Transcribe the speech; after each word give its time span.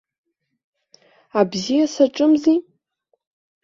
Абзиа 1.39 1.85
саҿымзи! 1.93 2.57